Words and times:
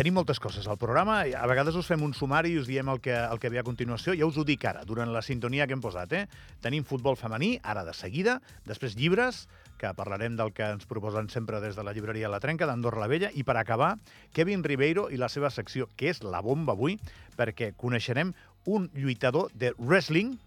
tenim 0.00 0.14
moltes 0.16 0.38
coses 0.40 0.64
al 0.64 0.78
programa. 0.80 1.18
A 1.36 1.44
vegades 1.44 1.76
us 1.76 1.84
fem 1.90 2.00
un 2.00 2.14
sumari 2.16 2.54
i 2.54 2.60
us 2.62 2.64
diem 2.70 2.88
el 2.88 3.02
que, 3.04 3.12
el 3.12 3.36
que 3.36 3.50
ve 3.52 3.58
a 3.60 3.64
continuació. 3.66 4.14
Ja 4.16 4.24
us 4.24 4.38
ho 4.40 4.46
dic 4.48 4.62
ara, 4.64 4.80
durant 4.88 5.10
la 5.12 5.20
sintonia 5.20 5.66
que 5.68 5.76
hem 5.76 5.82
posat. 5.84 6.14
Eh? 6.16 6.22
Tenim 6.64 6.86
futbol 6.88 7.18
femení, 7.20 7.58
ara 7.60 7.82
de 7.84 7.92
seguida. 7.92 8.38
Després 8.64 8.96
llibres, 8.96 9.42
que 9.76 9.90
parlarem 9.98 10.38
del 10.38 10.54
que 10.56 10.64
ens 10.72 10.88
proposen 10.88 11.28
sempre 11.28 11.60
des 11.60 11.76
de 11.76 11.84
la 11.84 11.92
llibreria 11.92 12.30
La 12.32 12.40
Trenca, 12.40 12.64
d'Andorra 12.64 13.02
la 13.02 13.10
Vella. 13.12 13.28
I 13.36 13.44
per 13.44 13.58
acabar, 13.60 13.90
Kevin 14.32 14.64
Ribeiro 14.64 15.10
i 15.12 15.20
la 15.20 15.28
seva 15.28 15.52
secció, 15.52 15.90
que 16.00 16.08
és 16.14 16.22
la 16.24 16.40
bomba 16.40 16.72
avui, 16.72 16.96
perquè 17.36 17.74
coneixerem 17.76 18.32
un 18.72 18.88
lluitador 18.96 19.52
de 19.52 19.74
wrestling 19.76 20.38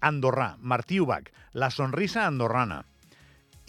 andorrà, 0.00 0.54
Martí 0.60 1.02
Ubach, 1.04 1.28
la 1.52 1.68
sonrisa 1.68 2.24
andorrana. 2.24 2.86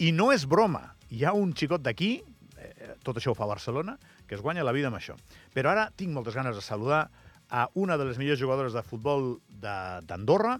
I 0.00 0.16
no 0.16 0.32
és 0.32 0.48
broma, 0.48 0.94
hi 1.12 1.26
ha 1.28 1.36
un 1.36 1.52
xicot 1.52 1.84
d'aquí, 1.84 2.14
eh, 2.56 2.94
tot 3.04 3.20
això 3.20 3.36
ho 3.36 3.36
fa 3.36 3.48
Barcelona, 3.48 3.98
que 4.26 4.34
es 4.34 4.42
guanya 4.42 4.64
la 4.66 4.74
vida 4.76 4.90
amb 4.90 4.98
això. 4.98 5.16
Però 5.54 5.72
ara 5.72 5.90
tinc 5.96 6.12
moltes 6.14 6.34
ganes 6.34 6.56
de 6.56 6.64
saludar 6.64 7.08
a 7.48 7.68
una 7.74 7.96
de 7.96 8.04
les 8.04 8.18
millors 8.18 8.40
jugadores 8.40 8.74
de 8.74 8.82
futbol 8.82 9.36
d'Andorra 9.48 10.58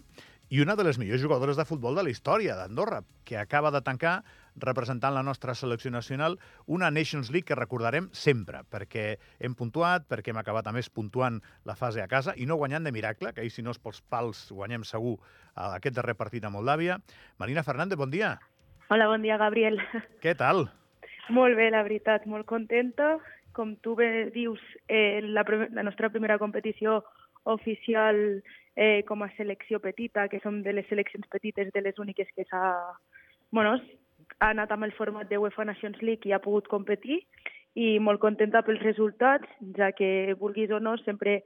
i 0.49 0.61
una 0.63 0.77
de 0.79 0.83
les 0.87 0.97
millors 0.97 1.21
jugadores 1.21 1.57
de 1.59 1.65
futbol 1.67 1.95
de 1.95 2.03
la 2.07 2.11
història 2.11 2.55
d'Andorra, 2.55 3.01
que 3.27 3.35
acaba 3.37 3.71
de 3.71 3.81
tancar 3.83 4.21
representant 4.55 5.13
la 5.13 5.23
nostra 5.23 5.53
selecció 5.55 5.91
nacional 5.91 6.37
una 6.65 6.89
Nations 6.89 7.29
League 7.29 7.45
que 7.49 7.57
recordarem 7.59 8.07
sempre, 8.15 8.63
perquè 8.71 9.17
hem 9.43 9.57
puntuat, 9.59 10.07
perquè 10.07 10.31
hem 10.31 10.39
acabat 10.39 10.67
a 10.67 10.73
més 10.73 10.89
puntuant 10.89 11.41
la 11.67 11.75
fase 11.75 12.01
a 12.01 12.07
casa 12.07 12.33
i 12.37 12.47
no 12.47 12.55
guanyant 12.55 12.87
de 12.87 12.95
miracle, 12.95 13.33
que 13.33 13.43
ahir 13.43 13.51
si 13.51 13.61
no 13.61 13.75
és 13.75 13.81
pels 13.83 13.99
pals 14.07 14.47
guanyem 14.55 14.87
segur 14.87 15.17
aquest 15.55 15.99
darrer 15.99 16.15
partit 16.15 16.47
a 16.47 16.53
Moldàvia. 16.53 17.01
Marina 17.37 17.63
Fernández, 17.67 17.99
bon 17.99 18.09
dia. 18.09 18.37
Hola, 18.87 19.11
bon 19.11 19.21
dia, 19.21 19.35
Gabriel. 19.35 19.81
Què 20.23 20.31
tal? 20.39 20.69
Molt 21.27 21.59
bé, 21.59 21.67
la 21.75 21.83
veritat, 21.83 22.23
molt 22.25 22.47
contenta 22.47 23.17
com 23.57 23.75
tu 23.81 23.95
bé 23.97 24.29
dius, 24.35 24.61
eh, 24.87 25.19
la, 25.25 25.43
la 25.73 25.83
nostra 25.83 26.11
primera 26.13 26.37
competició 26.37 27.01
oficial 27.49 28.43
eh, 28.75 29.03
com 29.07 29.23
a 29.23 29.31
selecció 29.35 29.81
petita, 29.81 30.27
que 30.29 30.39
som 30.43 30.61
de 30.63 30.75
les 30.77 30.87
seleccions 30.87 31.25
petites, 31.33 31.71
de 31.73 31.81
les 31.81 31.97
úniques 31.99 32.29
que 32.35 32.45
s'ha 32.45 32.63
bueno, 33.51 33.77
ha 34.39 34.49
anat 34.51 34.71
amb 34.71 34.85
el 34.85 34.93
format 34.93 35.29
de 35.29 35.39
UEFA 35.41 35.65
Nations 35.65 36.01
League 36.01 36.29
i 36.29 36.33
ha 36.35 36.43
pogut 36.43 36.67
competir 36.67 37.21
i 37.77 37.97
molt 38.01 38.21
contenta 38.21 38.63
pels 38.65 38.81
resultats, 38.83 39.49
ja 39.77 39.91
que, 39.97 40.35
vulguis 40.39 40.71
o 40.73 40.79
no, 40.81 40.95
sempre 41.05 41.41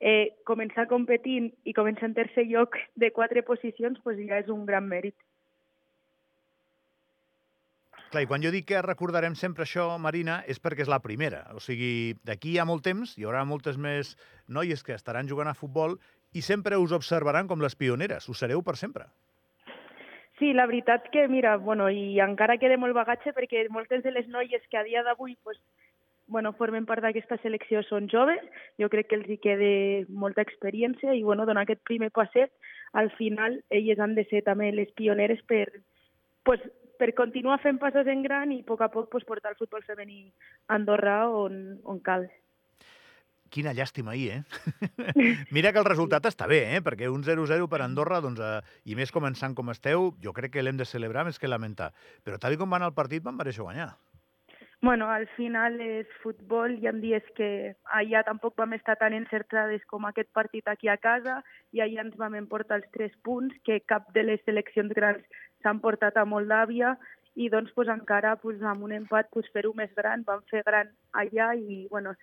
eh, 0.00 0.34
començar 0.48 0.88
competint 0.90 1.50
i 1.66 1.74
començar 1.74 2.08
en 2.08 2.16
tercer 2.18 2.46
lloc 2.50 2.78
de 2.96 3.10
quatre 3.14 3.42
posicions 3.46 3.98
pues 4.04 4.18
ja 4.28 4.40
és 4.42 4.50
un 4.50 4.66
gran 4.66 4.88
mèrit. 4.88 5.16
Clar, 8.12 8.26
i 8.26 8.28
quan 8.28 8.42
jo 8.44 8.50
dic 8.52 8.66
que 8.68 8.80
recordarem 8.84 9.32
sempre 9.40 9.64
això, 9.64 9.86
Marina, 9.96 10.42
és 10.44 10.58
perquè 10.60 10.84
és 10.84 10.88
la 10.92 10.98
primera. 11.00 11.46
O 11.56 11.60
sigui, 11.64 12.12
d'aquí 12.28 12.58
a 12.60 12.66
molt 12.68 12.82
temps 12.84 13.14
hi 13.16 13.24
haurà 13.24 13.40
moltes 13.48 13.78
més 13.80 14.10
noies 14.52 14.82
que 14.84 14.92
estaran 14.92 15.30
jugant 15.30 15.48
a 15.48 15.54
futbol 15.56 15.94
i 16.36 16.42
sempre 16.44 16.76
us 16.76 16.92
observaran 16.92 17.48
com 17.48 17.64
les 17.64 17.72
pioneres. 17.72 18.26
Ho 18.28 18.34
sereu 18.36 18.60
per 18.66 18.74
sempre. 18.76 19.06
Sí, 20.36 20.50
la 20.52 20.66
veritat 20.68 21.08
que, 21.14 21.24
mira, 21.32 21.54
bueno, 21.56 21.86
i 21.88 22.20
encara 22.20 22.58
queda 22.60 22.76
molt 22.76 22.92
bagatge 22.98 23.32
perquè 23.32 23.64
moltes 23.72 24.04
de 24.04 24.12
les 24.12 24.28
noies 24.28 24.68
que 24.68 24.76
a 24.76 24.84
dia 24.84 25.00
d'avui 25.08 25.38
pues, 25.40 25.56
bueno, 26.28 26.52
formen 26.60 26.84
part 26.84 27.00
d'aquesta 27.06 27.40
selecció 27.40 27.80
són 27.88 28.12
joves, 28.12 28.44
jo 28.76 28.92
crec 28.92 29.08
que 29.08 29.20
els 29.22 29.32
hi 29.32 29.40
queda 29.40 29.72
molta 30.12 30.44
experiència 30.44 31.16
i 31.16 31.24
bueno, 31.24 31.48
donar 31.48 31.64
aquest 31.64 31.80
primer 31.88 32.12
passet, 32.12 32.52
al 32.92 33.08
final 33.16 33.62
elles 33.70 34.04
han 34.04 34.16
de 34.20 34.28
ser 34.28 34.44
també 34.44 34.68
les 34.76 34.92
pioneres 35.00 35.40
per 35.48 35.64
pues, 36.44 36.60
per 37.02 37.16
continuar 37.18 37.58
fent 37.58 37.80
passos 37.82 38.06
en 38.06 38.22
gran 38.22 38.52
i 38.54 38.60
a 38.62 38.68
poc 38.68 38.84
a 38.84 38.90
poc 38.92 39.10
pues, 39.10 39.26
portar 39.26 39.50
el 39.50 39.58
futbol 39.58 39.82
femení 39.82 40.28
a 40.68 40.76
Andorra 40.76 41.24
on, 41.34 41.80
on 41.82 41.98
cal. 41.98 42.28
Quina 43.52 43.74
llàstima 43.76 44.14
ahir, 44.14 44.38
eh? 44.38 44.44
Mira 45.56 45.74
que 45.74 45.82
el 45.82 45.88
resultat 45.88 46.24
està 46.30 46.46
bé, 46.48 46.62
eh? 46.76 46.80
Perquè 46.80 47.10
un 47.12 47.26
0-0 47.26 47.66
per 47.68 47.82
Andorra, 47.84 48.22
doncs, 48.24 48.40
eh, 48.40 48.78
i 48.88 48.96
més 48.96 49.12
començant 49.12 49.56
com 49.58 49.74
esteu, 49.74 50.12
jo 50.22 50.32
crec 50.32 50.54
que 50.54 50.64
l'hem 50.64 50.78
de 50.78 50.86
celebrar 50.88 51.26
més 51.26 51.42
que 51.42 51.50
lamentar. 51.50 51.90
Però 52.24 52.38
tal 52.40 52.56
com 52.56 52.70
van 52.72 52.86
al 52.86 52.94
partit 52.96 53.26
van 53.26 53.36
mereixer 53.36 53.66
guanyar. 53.66 53.90
Bueno, 54.84 55.08
al 55.12 55.28
final 55.36 55.76
és 55.78 56.08
futbol, 56.24 56.72
hi 56.74 56.88
ha 56.90 56.92
dies 57.02 57.26
que 57.36 57.48
allà 57.96 58.24
tampoc 58.26 58.56
vam 58.58 58.72
estar 58.74 58.96
tan 58.98 59.14
encertades 59.14 59.84
com 59.86 60.08
aquest 60.08 60.26
partit 60.34 60.66
aquí 60.66 60.88
a 60.90 60.96
casa 60.98 61.36
i 61.70 61.78
allà 61.84 62.02
ens 62.02 62.16
vam 62.18 62.34
emportar 62.34 62.80
els 62.80 62.88
tres 62.96 63.12
punts 63.22 63.54
que 63.62 63.76
cap 63.92 64.08
de 64.16 64.24
les 64.26 64.42
seleccions 64.42 64.90
grans 64.96 65.38
s'han 65.62 65.78
portat 65.84 66.18
a 66.18 66.24
Moldàvia 66.26 66.96
i 67.38 67.46
doncs 67.52 67.70
pues, 67.76 67.92
encara 67.94 68.32
pues, 68.42 68.58
amb 68.72 68.82
un 68.82 68.96
empat 68.96 69.30
pues, 69.30 69.46
fer-ho 69.54 69.70
més 69.78 69.92
gran, 69.94 70.24
vam 70.26 70.42
fer 70.50 70.64
gran 70.66 70.90
allà 71.22 71.52
i 71.54 71.86
bueno, 71.92 72.16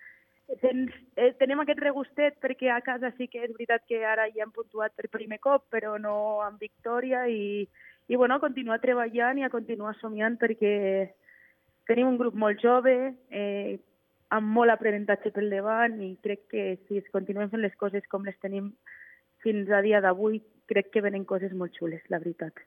tens, 0.60 0.92
eh, 1.16 1.30
tenem 1.40 1.64
aquest 1.64 1.80
regustet 1.80 2.36
perquè 2.44 2.68
a 2.74 2.82
casa 2.84 3.08
sí 3.16 3.30
que 3.32 3.40
és 3.46 3.54
veritat 3.56 3.88
que 3.88 4.02
ara 4.04 4.28
ja 4.36 4.44
hem 4.44 4.52
puntuat 4.52 4.92
per 5.00 5.08
primer 5.08 5.40
cop 5.40 5.64
però 5.72 5.96
no 5.96 6.42
amb 6.44 6.60
victòria 6.60 7.24
i, 7.24 7.64
i 8.12 8.20
bueno, 8.20 8.36
a 8.36 8.44
continuar 8.44 8.82
treballant 8.84 9.40
i 9.40 9.48
a 9.48 9.52
continuar 9.56 9.96
somiant 10.04 10.36
perquè 10.44 10.76
Tenim 11.90 12.06
un 12.06 12.18
grup 12.20 12.36
molt 12.38 12.60
jove, 12.62 12.92
eh, 13.34 13.78
amb 14.30 14.52
molt 14.54 14.70
aprenentatge 14.70 15.32
pel 15.34 15.50
davant 15.50 15.96
i 16.06 16.12
crec 16.22 16.46
que 16.52 16.64
si 16.86 17.00
es 17.00 17.08
continuem 17.10 17.50
fent 17.50 17.64
les 17.64 17.74
coses 17.80 18.06
com 18.12 18.22
les 18.28 18.38
tenim 18.38 18.70
fins 19.42 19.70
a 19.74 19.80
dia 19.82 19.98
d'avui, 20.04 20.38
crec 20.70 20.92
que 20.94 21.02
venen 21.02 21.26
coses 21.26 21.50
molt 21.56 21.74
xules, 21.74 22.04
la 22.12 22.20
veritat. 22.22 22.62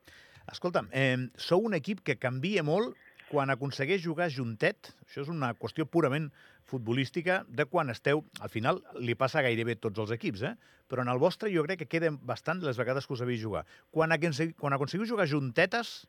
Escolta'm, 0.52 0.90
eh, 0.92 1.16
sou 1.40 1.64
un 1.64 1.78
equip 1.78 2.02
que 2.04 2.20
canvia 2.20 2.66
molt 2.68 2.98
quan 3.30 3.50
aconsegueix 3.50 4.04
jugar 4.04 4.28
juntet, 4.30 4.92
això 5.06 5.24
és 5.24 5.30
una 5.32 5.54
qüestió 5.56 5.88
purament 5.90 6.28
futbolística, 6.70 7.44
de 7.48 7.66
quan 7.66 7.90
esteu, 7.90 8.26
al 8.42 8.52
final 8.52 8.82
li 9.00 9.16
passa 9.16 9.42
gairebé 9.46 9.78
tots 9.80 10.04
els 10.04 10.12
equips, 10.12 10.44
eh? 10.44 10.54
però 10.90 11.02
en 11.02 11.10
el 11.10 11.22
vostre 11.22 11.50
jo 11.54 11.64
crec 11.64 11.80
que 11.82 11.90
queda 11.96 12.12
bastant 12.12 12.62
les 12.62 12.78
vegades 12.78 13.08
que 13.08 13.16
us 13.16 13.24
havia 13.24 13.42
jugar. 13.42 13.64
Quan, 13.90 14.12
aconseguiu, 14.12 14.54
quan 14.60 14.76
aconseguiu 14.76 15.08
jugar 15.10 15.30
juntetes, 15.32 16.04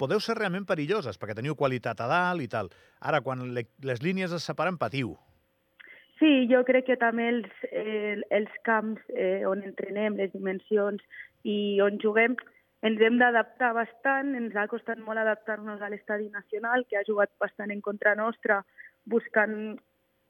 podeu 0.00 0.20
ser 0.24 0.38
realment 0.38 0.66
perilloses, 0.68 1.18
perquè 1.20 1.36
teniu 1.36 1.56
qualitat 1.58 2.00
a 2.00 2.08
dalt 2.10 2.44
i 2.44 2.48
tal. 2.48 2.70
Ara, 3.00 3.20
quan 3.24 3.50
le, 3.56 3.66
les 3.84 4.00
línies 4.04 4.32
es 4.32 4.46
separen, 4.48 4.80
patiu. 4.80 5.14
Sí, 6.20 6.46
jo 6.50 6.60
crec 6.68 6.84
que 6.90 6.98
també 7.00 7.30
els, 7.32 7.52
eh, 7.72 8.16
els 8.36 8.56
camps 8.68 9.00
eh, 9.14 9.44
on 9.48 9.62
entrenem, 9.64 10.18
les 10.20 10.32
dimensions 10.34 11.00
i 11.48 11.80
on 11.80 11.96
juguem, 12.02 12.34
ens 12.84 13.00
hem 13.04 13.16
d'adaptar 13.20 13.70
bastant, 13.76 14.34
ens 14.36 14.56
ha 14.56 14.66
costat 14.68 15.00
molt 15.04 15.20
adaptar-nos 15.20 15.80
a 15.80 15.88
l'estadi 15.92 16.28
nacional, 16.32 16.84
que 16.88 16.96
ha 16.96 17.06
jugat 17.08 17.32
bastant 17.40 17.72
en 17.72 17.80
contra 17.84 18.14
nostra, 18.16 18.60
buscant 19.04 19.56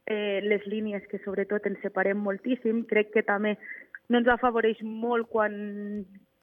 eh, 0.06 0.40
les 0.42 0.66
línies 0.66 1.06
que 1.10 1.20
sobretot 1.24 1.66
ens 1.70 1.82
separem 1.82 2.18
moltíssim. 2.18 2.84
Crec 2.90 3.12
que 3.14 3.26
també 3.26 3.56
no 4.10 4.18
ens 4.18 4.30
afavoreix 4.34 4.82
molt 4.82 5.30
quan 5.30 5.54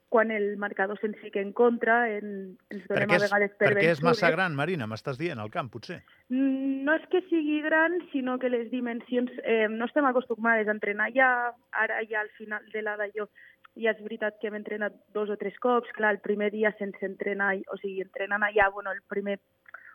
quan 0.09 0.31
el 0.31 0.55
marcador 0.57 0.99
se'ns 1.01 1.17
fica 1.19 1.41
en 1.43 1.51
contra, 1.51 1.97
en, 2.15 2.55
ens 2.71 2.85
donem 2.87 3.11
és, 3.11 3.23
a 3.23 3.27
vegades 3.27 3.55
per 3.59 3.73
Perquè 3.73 3.89
és 3.91 4.01
massa 4.05 4.29
gran, 4.31 4.55
Marina, 4.55 4.87
m'estàs 4.87 5.19
dient, 5.19 5.41
al 5.43 5.51
camp, 5.51 5.69
potser? 5.73 5.99
Mm, 6.31 6.85
no 6.87 6.95
és 6.95 7.07
que 7.11 7.21
sigui 7.27 7.59
gran, 7.65 7.99
sinó 8.13 8.37
que 8.39 8.51
les 8.53 8.69
dimensions... 8.71 9.33
Eh, 9.43 9.67
no 9.67 9.89
estem 9.89 10.07
acostumades 10.07 10.69
a 10.69 10.75
entrenar. 10.77 11.11
Ja, 11.15 11.29
ara 11.75 11.99
ja 12.07 12.23
al 12.23 12.31
final 12.39 12.63
de 12.71 12.85
la 12.85 12.95
d'allò, 13.01 13.27
ja 13.75 13.91
és 13.91 14.01
veritat 14.03 14.39
que 14.39 14.47
hem 14.49 14.57
entrenat 14.61 14.95
dos 15.13 15.29
o 15.29 15.37
tres 15.39 15.59
cops, 15.63 15.91
clar, 15.97 16.15
el 16.15 16.23
primer 16.23 16.53
dia 16.55 16.71
sense 16.79 17.03
entrenar, 17.05 17.57
o 17.67 17.79
sigui, 17.81 18.01
entrenant 18.07 18.47
allà, 18.47 18.71
bueno, 18.73 18.95
el 18.95 19.03
primer 19.11 19.41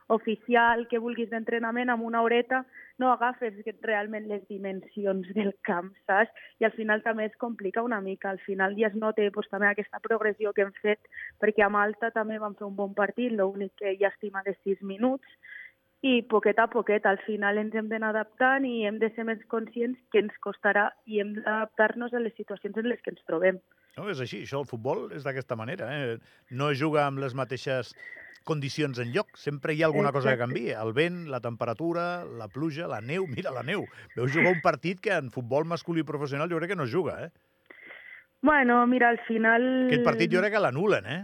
oficial 0.09 0.87
que 0.91 1.01
vulguis 1.03 1.31
d'entrenament 1.31 1.91
amb 1.93 2.05
una 2.05 2.23
horeta, 2.23 2.65
no 2.99 3.13
agafes 3.13 3.55
realment 3.83 4.29
les 4.29 4.43
dimensions 4.49 5.29
del 5.37 5.55
camp, 5.63 5.93
saps? 6.07 6.31
I 6.61 6.69
al 6.69 6.75
final 6.77 7.03
també 7.03 7.27
es 7.27 7.39
complica 7.39 7.83
una 7.83 8.01
mica. 8.01 8.31
Al 8.31 8.41
final 8.47 8.77
ja 8.79 8.89
es 8.89 8.99
nota 8.99 9.23
pues, 9.33 9.49
també 9.51 9.69
aquesta 9.71 10.01
progressió 10.01 10.53
que 10.53 10.67
hem 10.67 10.73
fet, 10.83 11.01
perquè 11.41 11.67
a 11.67 11.73
Malta 11.73 12.11
també 12.11 12.39
vam 12.39 12.55
fer 12.59 12.69
un 12.69 12.77
bon 12.77 12.95
partit, 12.95 13.33
l'únic 13.33 13.75
que 13.79 13.97
ja 14.01 14.13
estima 14.13 14.43
de 14.47 14.57
6 14.63 14.83
minuts, 14.83 15.27
i 16.03 16.23
poquet 16.27 16.59
a 16.59 16.67
poquet 16.67 17.05
al 17.07 17.21
final 17.23 17.61
ens 17.61 17.75
hem 17.79 17.87
d'anar 17.91 18.11
adaptant 18.11 18.65
i 18.67 18.83
hem 18.89 18.99
de 18.99 19.09
ser 19.15 19.23
més 19.29 19.43
conscients 19.53 19.99
que 20.11 20.19
ens 20.25 20.35
costarà 20.43 20.89
i 21.07 21.21
hem 21.23 21.37
d'adaptar-nos 21.37 22.15
a 22.15 22.23
les 22.25 22.35
situacions 22.35 22.81
en 22.81 22.91
les 22.91 22.99
que 23.05 23.15
ens 23.15 23.23
trobem. 23.29 23.61
No, 23.97 24.09
és 24.11 24.23
així, 24.25 24.41
això 24.43 24.63
el 24.63 24.67
futbol 24.67 25.11
és 25.15 25.23
d'aquesta 25.23 25.57
manera. 25.59 25.91
Eh? 25.95 26.17
No 26.59 26.73
juga 26.75 27.07
amb 27.07 27.23
les 27.23 27.37
mateixes 27.39 27.93
condicions 28.45 28.99
en 29.03 29.13
lloc. 29.15 29.31
Sempre 29.37 29.75
hi 29.75 29.83
ha 29.83 29.87
alguna 29.87 30.11
Exacte. 30.11 30.29
cosa 30.29 30.33
que 30.35 30.43
canvia. 30.43 30.81
El 30.83 30.93
vent, 30.93 31.29
la 31.31 31.41
temperatura, 31.41 32.25
la 32.25 32.49
pluja, 32.49 32.89
la 32.89 33.01
neu. 33.01 33.27
Mira, 33.27 33.51
la 33.55 33.63
neu. 33.63 33.87
Veu 34.17 34.29
jugar 34.29 34.53
un 34.53 34.63
partit 34.65 35.01
que 35.01 35.15
en 35.15 35.31
futbol 35.31 35.65
masculí 35.65 36.03
professional 36.03 36.51
jo 36.51 36.59
crec 36.59 36.75
que 36.75 36.81
no 36.81 36.87
juga, 36.87 37.25
eh? 37.27 37.31
Bueno, 38.43 38.87
mira, 38.87 39.09
al 39.09 39.21
final... 39.29 39.87
Aquest 39.87 40.05
partit 40.05 40.33
jo 40.33 40.41
crec 40.43 40.57
que 40.57 40.63
l'anulen, 40.63 41.07
eh? 41.07 41.23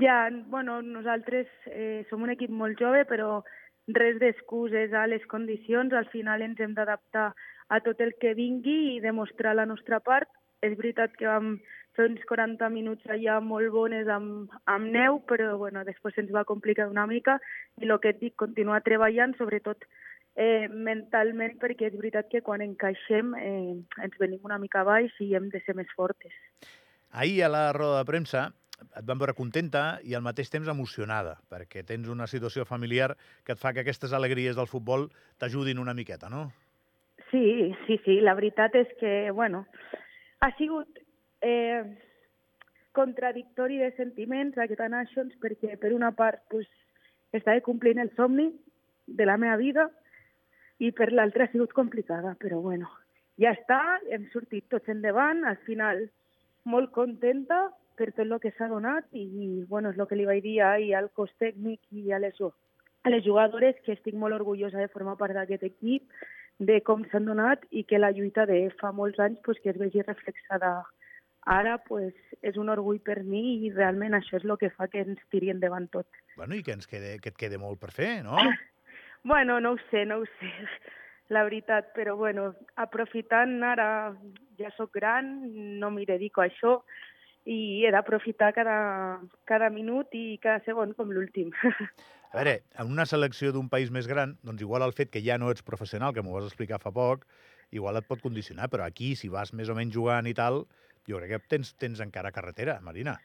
Ja, 0.00 0.30
bueno, 0.48 0.80
nosaltres 0.82 1.48
eh, 1.66 2.06
som 2.08 2.22
un 2.22 2.30
equip 2.32 2.50
molt 2.54 2.78
jove, 2.80 3.02
però 3.04 3.42
res 3.88 4.18
d'excuses 4.20 4.92
a 4.94 5.06
les 5.10 5.24
condicions. 5.26 5.92
Al 5.92 6.08
final 6.12 6.42
ens 6.46 6.60
hem 6.60 6.72
d'adaptar 6.76 7.32
a 7.68 7.80
tot 7.84 8.00
el 8.00 8.14
que 8.20 8.32
vingui 8.38 8.94
i 8.94 9.00
demostrar 9.04 9.56
la 9.58 9.66
nostra 9.66 10.00
part. 10.00 10.30
És 10.62 10.72
veritat 10.78 11.12
que 11.18 11.28
vam 11.28 11.58
uns 12.02 12.20
40 12.28 12.68
minuts 12.74 13.06
allà 13.10 13.38
molt 13.44 13.70
bones 13.74 14.08
amb, 14.12 14.52
amb 14.70 14.90
neu, 14.94 15.20
però 15.28 15.56
bueno, 15.60 15.84
després 15.86 16.18
ens 16.22 16.30
va 16.34 16.46
complicar 16.48 16.88
una 16.90 17.06
mica 17.06 17.38
i 17.80 17.88
el 17.88 17.98
que 18.02 18.14
et 18.14 18.20
dic, 18.20 18.36
continuar 18.40 18.82
treballant, 18.86 19.34
sobretot 19.38 19.84
eh, 20.38 20.68
mentalment, 20.70 21.58
perquè 21.62 21.90
és 21.90 21.98
veritat 21.98 22.30
que 22.30 22.42
quan 22.46 22.62
encaixem 22.64 23.34
eh, 23.38 23.74
ens 24.04 24.20
venim 24.20 24.46
una 24.46 24.60
mica 24.62 24.84
baix 24.86 25.14
i 25.24 25.34
hem 25.34 25.50
de 25.54 25.60
ser 25.66 25.74
més 25.78 25.90
fortes. 25.96 26.34
Ahir 27.10 27.42
a 27.44 27.52
la 27.52 27.66
roda 27.72 28.02
de 28.02 28.08
premsa 28.08 28.48
et 28.86 29.04
vam 29.06 29.18
veure 29.18 29.34
contenta 29.34 29.98
i 30.06 30.14
al 30.14 30.22
mateix 30.22 30.52
temps 30.52 30.68
emocionada, 30.70 31.36
perquè 31.50 31.82
tens 31.86 32.08
una 32.12 32.28
situació 32.30 32.64
familiar 32.68 33.14
que 33.44 33.56
et 33.56 33.60
fa 33.60 33.72
que 33.74 33.82
aquestes 33.82 34.14
alegries 34.14 34.56
del 34.56 34.70
futbol 34.70 35.08
t'ajudin 35.42 35.82
una 35.82 35.96
miqueta, 35.98 36.30
no? 36.30 36.48
Sí, 37.32 37.74
sí, 37.86 37.98
sí. 38.04 38.20
La 38.24 38.36
veritat 38.38 38.76
és 38.78 38.92
que, 39.00 39.30
bueno, 39.34 39.66
ha 40.40 40.50
sigut 40.56 41.02
eh, 41.42 41.82
contradictori 42.92 43.78
de 43.78 43.92
sentiments 43.96 44.58
aquesta 44.58 44.88
Nations 44.90 45.34
perquè, 45.42 45.76
per 45.78 45.92
una 45.94 46.12
part, 46.12 46.42
pues, 46.50 46.66
estava 47.32 47.60
complint 47.60 48.00
el 48.02 48.10
somni 48.16 48.48
de 49.06 49.26
la 49.28 49.36
meva 49.36 49.56
vida 49.60 49.88
i 50.78 50.90
per 50.92 51.10
l'altra 51.12 51.44
ha 51.44 51.52
sigut 51.52 51.74
complicada, 51.76 52.34
però 52.40 52.60
bueno, 52.64 52.88
ja 53.40 53.52
està, 53.54 53.98
hem 54.10 54.26
sortit 54.32 54.66
tots 54.72 54.88
endavant, 54.88 55.44
al 55.44 55.58
final 55.66 56.06
molt 56.64 56.92
contenta 56.94 57.68
per 57.98 58.12
tot 58.12 58.24
el 58.24 58.38
que 58.42 58.52
s'ha 58.56 58.68
donat 58.70 59.06
i, 59.12 59.64
bueno, 59.68 59.90
és 59.90 59.98
el 59.98 60.06
que 60.08 60.18
li 60.18 60.26
vaig 60.28 60.42
dir 60.44 60.58
ahir 60.62 60.94
al 60.94 61.10
cos 61.18 61.32
tècnic 61.42 61.80
i 61.90 62.12
a 62.14 62.20
les, 62.22 62.38
a 62.38 63.10
les 63.10 63.24
jugadores 63.24 63.78
que 63.84 63.94
estic 63.96 64.14
molt 64.14 64.38
orgullosa 64.38 64.78
de 64.78 64.90
formar 64.92 65.16
part 65.18 65.34
d'aquest 65.34 65.66
equip, 65.66 66.06
de 66.58 66.80
com 66.86 67.04
s'han 67.10 67.26
donat 67.26 67.62
i 67.70 67.84
que 67.86 67.98
la 67.98 68.10
lluita 68.10 68.46
de 68.46 68.64
fa 68.80 68.90
molts 68.92 69.18
anys 69.22 69.38
pues, 69.44 69.58
que 69.62 69.70
es 69.70 69.78
vegi 69.78 70.02
reflexada 70.02 70.82
ara 71.48 71.78
pues, 71.86 72.14
és 72.44 72.56
un 72.60 72.68
orgull 72.72 73.00
per 73.04 73.22
mi 73.24 73.64
i 73.66 73.72
realment 73.72 74.16
això 74.18 74.36
és 74.38 74.46
el 74.46 74.56
que 74.60 74.70
fa 74.74 74.88
que 74.92 75.02
ens 75.04 75.20
tiri 75.32 75.50
endavant 75.52 75.88
tot. 75.92 76.08
Bueno, 76.36 76.54
i 76.54 76.62
que, 76.62 76.76
ens 76.76 76.86
quede, 76.90 77.16
que 77.24 77.32
et 77.32 77.40
quede 77.40 77.60
molt 77.60 77.80
per 77.80 77.94
fer, 77.94 78.18
no? 78.26 78.36
Bueno, 79.24 79.58
no 79.60 79.72
ho 79.74 79.78
sé, 79.90 80.04
no 80.06 80.20
ho 80.22 80.26
sé, 80.38 80.48
la 81.34 81.42
veritat, 81.42 81.90
però 81.92 82.14
bueno, 82.16 82.52
aprofitant 82.78 83.58
ara, 83.66 83.88
ja 84.56 84.70
sóc 84.76 84.92
gran, 84.94 85.32
no 85.80 85.90
m'hi 85.90 86.06
dedico 86.06 86.40
a 86.40 86.46
això, 86.46 86.76
i 87.48 87.82
he 87.82 87.90
d'aprofitar 87.90 88.52
cada, 88.54 88.76
cada 89.48 89.72
minut 89.74 90.14
i 90.14 90.38
cada 90.42 90.62
segon 90.64 90.94
com 90.96 91.10
l'últim. 91.12 91.50
A 92.28 92.36
veure, 92.36 92.58
en 92.76 92.90
una 92.92 93.06
selecció 93.08 93.54
d'un 93.56 93.70
país 93.72 93.88
més 93.90 94.06
gran, 94.06 94.34
doncs 94.44 94.60
igual 94.60 94.84
el 94.84 94.92
fet 94.92 95.08
que 95.08 95.22
ja 95.24 95.38
no 95.40 95.48
ets 95.48 95.64
professional, 95.64 96.12
que 96.12 96.20
m'ho 96.20 96.34
vas 96.34 96.44
explicar 96.44 96.76
fa 96.82 96.92
poc, 96.92 97.24
igual 97.72 97.96
et 97.96 98.08
pot 98.08 98.20
condicionar, 98.20 98.68
però 98.68 98.84
aquí, 98.84 99.14
si 99.16 99.30
vas 99.32 99.54
més 99.56 99.72
o 99.72 99.76
menys 99.78 99.96
jugant 99.96 100.28
i 100.28 100.34
tal, 100.36 100.66
jo 101.08 101.18
crec 101.18 101.34
que 101.34 101.40
tens, 101.56 101.72
tens 101.80 102.00
encara 102.04 102.32
carretera, 102.32 102.78
Marina. 102.84 103.16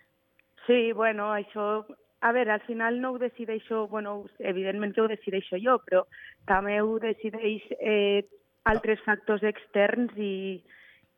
Sí, 0.65 0.93
bueno, 0.95 1.31
això 1.35 1.83
a 2.23 2.31
veure, 2.31 2.53
al 2.53 2.61
final 2.63 3.01
no 3.01 3.11
ho 3.11 3.17
decideixo, 3.19 3.87
bueno, 3.91 4.23
evidentment 4.39 4.93
que 4.95 5.01
ho 5.03 5.09
decideixo 5.11 5.59
jo, 5.59 5.75
però 5.83 6.05
també 6.47 6.77
ho 6.79 6.95
decideix 7.03 7.65
eh, 7.79 8.23
altres 8.71 9.01
factors 9.03 9.43
externs 9.43 10.15
i, 10.15 10.63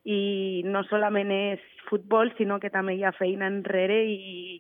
i 0.10 0.20
no 0.66 0.82
solament 0.90 1.30
és 1.36 1.62
futbol, 1.92 2.34
sinó 2.40 2.58
que 2.60 2.74
també 2.74 2.96
hi 2.98 3.06
ha 3.06 3.14
feina 3.14 3.46
enrere 3.54 4.00
i, 4.10 4.58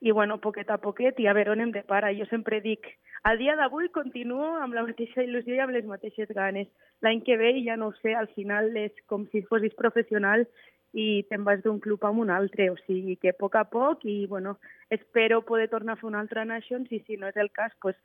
i 0.00 0.14
bueno, 0.14 0.38
poquet 0.38 0.70
a 0.70 0.78
poquet 0.78 1.18
i 1.18 1.26
a 1.26 1.34
veure 1.34 1.56
on 1.56 1.66
hem 1.66 1.74
de 1.74 1.82
parar. 1.82 2.14
Jo 2.14 2.28
sempre 2.30 2.62
dic, 2.62 2.86
al 3.22 3.38
dia 3.38 3.56
d'avui 3.56 3.90
continuo 3.92 4.56
amb 4.64 4.74
la 4.76 4.84
mateixa 4.86 5.24
il·lusió 5.24 5.56
i 5.56 5.62
amb 5.62 5.74
les 5.76 5.86
mateixes 5.88 6.30
ganes. 6.36 6.68
L'any 7.04 7.22
que 7.26 7.36
ve 7.40 7.52
ja 7.64 7.76
no 7.76 7.90
ho 7.90 7.96
sé, 8.00 8.14
al 8.14 8.30
final 8.36 8.72
és 8.76 8.92
com 9.06 9.26
si 9.32 9.42
fossis 9.48 9.76
professional 9.76 10.46
i 10.92 11.22
te'n 11.30 11.44
vas 11.46 11.60
d'un 11.62 11.78
club 11.80 12.02
a 12.04 12.10
un 12.10 12.32
altre, 12.34 12.70
o 12.72 12.76
sigui 12.86 13.14
que 13.20 13.30
a 13.30 13.38
poc 13.38 13.54
a 13.56 13.64
poc 13.70 14.02
i 14.08 14.24
bueno, 14.26 14.56
espero 14.90 15.42
poder 15.46 15.68
tornar 15.70 15.94
a 15.94 16.00
fer 16.00 16.08
una 16.08 16.20
altra 16.20 16.44
Nations 16.44 16.90
i 16.90 17.02
si 17.06 17.16
no 17.16 17.30
és 17.30 17.38
el 17.38 17.52
cas, 17.54 17.72
pues, 17.80 17.96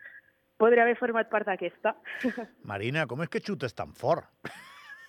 podré 0.62 0.84
haver 0.84 0.98
format 1.00 1.32
part 1.32 1.50
d'aquesta. 1.50 1.96
Marina, 2.72 3.08
com 3.10 3.24
és 3.26 3.32
que 3.32 3.42
xutes 3.42 3.74
tan 3.74 3.94
fort? 3.98 4.30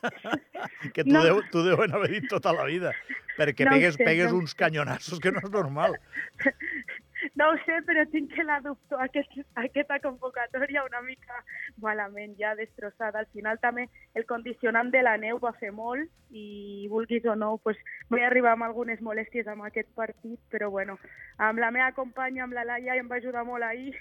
que 0.95 1.05
tu, 1.05 1.13
no. 1.13 1.23
deu, 1.25 1.43
tu 1.53 1.63
deuen 1.67 1.93
haver 1.95 2.11
dit 2.15 2.29
tota 2.31 2.53
la 2.57 2.67
vida, 2.69 2.93
perquè 3.37 3.67
no 3.67 3.77
pegues, 3.77 3.97
sé, 3.99 4.05
pegues 4.05 4.33
no. 4.33 4.41
uns 4.41 4.55
canyonassos 4.59 5.21
que 5.21 5.33
no 5.35 5.43
és 5.45 5.53
normal. 5.53 5.99
No 7.37 7.51
ho 7.53 7.57
sé, 7.67 7.75
però 7.85 8.01
tinc 8.09 8.31
que 8.33 8.45
la 8.49 8.57
dubto 8.65 8.97
aquest, 9.05 9.35
aquesta 9.61 9.99
convocatòria 10.01 10.87
una 10.87 11.03
mica 11.05 11.43
malament, 11.85 12.33
ja 12.39 12.55
destrossada. 12.57 13.21
Al 13.21 13.29
final 13.35 13.61
també 13.61 13.85
el 14.17 14.25
condicionant 14.31 14.89
de 14.95 15.03
la 15.05 15.19
neu 15.21 15.37
va 15.43 15.53
fer 15.61 15.69
molt 15.77 16.09
i 16.33 16.89
vulguis 16.89 17.29
o 17.29 17.35
no, 17.37 17.59
pues, 17.61 17.77
vaig 18.09 18.25
arribar 18.25 18.55
amb 18.57 18.65
algunes 18.65 19.05
molèsties 19.05 19.53
amb 19.53 19.69
aquest 19.69 19.93
partit, 20.01 20.41
però 20.49 20.71
bueno, 20.73 20.97
amb 21.37 21.61
la 21.61 21.71
meva 21.77 21.91
companya, 21.99 22.47
amb 22.47 22.57
la 22.57 22.65
Laia, 22.73 22.97
em 22.97 23.13
va 23.13 23.21
ajudar 23.21 23.45
molt 23.45 23.69
ahir, 23.69 23.93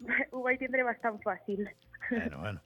ho 0.32 0.42
vaig 0.44 0.60
tindre 0.60 0.84
bastant 0.86 1.18
fàcil. 1.24 1.66
Bueno, 2.10 2.38
bueno. 2.40 2.60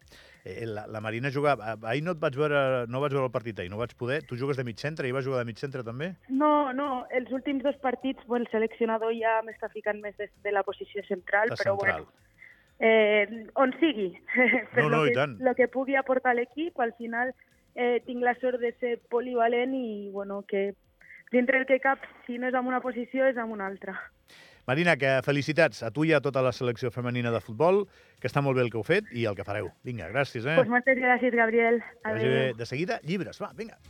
Eh, 0.45 0.65
la, 0.67 0.87
la 0.87 1.01
Marina 1.01 1.31
jugava... 1.33 1.75
Ahir 1.85 2.03
no 2.05 2.15
et 2.17 2.21
vaig 2.21 2.37
veure, 2.41 2.87
no 2.89 3.01
vaig 3.03 3.13
veure 3.13 3.29
el 3.29 3.35
partit, 3.35 3.59
ahir 3.61 3.73
no 3.73 3.81
vaig 3.81 3.93
poder. 3.99 4.23
Tu 4.29 4.39
jugues 4.41 4.57
de 4.57 4.65
mig 4.65 4.81
centre, 4.81 5.09
i 5.09 5.13
vas 5.13 5.27
jugar 5.27 5.43
de 5.43 5.51
mig 5.51 5.61
centre 5.61 5.85
també? 5.85 6.15
No, 6.29 6.73
no, 6.77 7.05
els 7.17 7.31
últims 7.37 7.65
dos 7.67 7.77
partits 7.85 8.25
bueno, 8.27 8.49
el 8.49 8.53
seleccionador 8.55 9.13
ja 9.19 9.39
m'està 9.45 9.69
ficant 9.73 10.01
més 10.01 10.17
de, 10.21 10.31
de 10.45 10.55
la 10.55 10.65
posició 10.65 11.05
central, 11.09 11.53
la 11.53 11.61
però 11.61 11.77
central. 11.77 12.07
bueno, 12.09 12.31
eh, 12.81 13.47
on 13.61 13.75
sigui. 13.81 14.11
per 14.75 14.85
no, 14.85 14.89
no, 14.89 14.97
lo 14.97 15.09
que, 15.09 15.17
tant. 15.19 15.37
Lo 15.45 15.55
que 15.59 15.69
pugui 15.69 15.97
aportar 16.01 16.35
l'equip, 16.37 16.81
al 16.81 16.95
final 16.97 17.35
eh, 17.75 18.01
tinc 18.07 18.25
la 18.25 18.37
sort 18.41 18.61
de 18.65 18.73
ser 18.81 18.97
polivalent 19.13 19.77
i 19.77 20.09
bueno, 20.13 20.43
que 20.49 20.71
dintre 21.31 21.61
el 21.61 21.67
que 21.67 21.81
cap, 21.81 22.01
si 22.27 22.39
no 22.39 22.49
és 22.49 22.57
en 22.57 22.67
una 22.67 22.81
posició, 22.81 23.29
és 23.29 23.37
en 23.37 23.53
una 23.53 23.69
altra. 23.69 23.95
Marina, 24.71 24.95
que 24.95 25.17
felicitats 25.27 25.83
a 25.83 25.89
tu 25.91 26.05
i 26.07 26.13
a 26.15 26.21
tota 26.23 26.45
la 26.47 26.53
selecció 26.55 26.93
femenina 26.95 27.33
de 27.35 27.41
futbol, 27.43 27.81
que 28.23 28.31
està 28.31 28.39
molt 28.39 28.55
bé 28.55 28.63
el 28.63 28.71
que 28.71 28.79
heu 28.79 28.87
fet 28.87 29.11
i 29.11 29.27
el 29.27 29.35
que 29.35 29.47
fareu. 29.49 29.73
Vinga, 29.83 30.07
gràcies, 30.15 30.47
eh? 30.47 30.55
Pues 30.61 30.71
moltes 30.71 31.03
gràcies, 31.03 31.35
Gabriel. 31.35 31.83
Adéu. 32.07 32.55
De 32.55 32.71
seguida, 32.71 33.03
llibres, 33.03 33.43
va, 33.43 33.51
vinga. 33.59 33.81